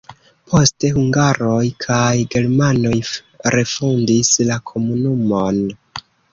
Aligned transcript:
Poste 0.51 0.89
hungaroj 0.95 1.59
kaj 1.85 1.99
germanoj 2.37 2.95
refondis 3.59 4.35
la 4.51 4.61
komunumon. 4.73 5.65